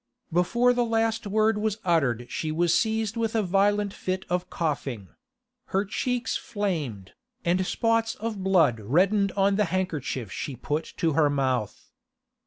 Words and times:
Before 0.33 0.73
the 0.73 0.83
last 0.83 1.27
word 1.27 1.59
was 1.59 1.77
uttered 1.85 2.25
she 2.27 2.51
was 2.51 2.75
seized 2.75 3.15
with 3.17 3.35
a 3.35 3.43
violent 3.43 3.93
fit 3.93 4.25
of 4.31 4.49
coughing; 4.49 5.09
her 5.65 5.85
cheeks 5.85 6.35
flamed, 6.35 7.13
and 7.45 7.63
spots 7.67 8.15
of 8.15 8.43
blood 8.43 8.79
reddened 8.79 9.31
on 9.33 9.57
the 9.57 9.65
handkerchief 9.65 10.31
she 10.31 10.55
put 10.55 10.91
to 10.97 11.13
her 11.13 11.29
mouth. 11.29 11.91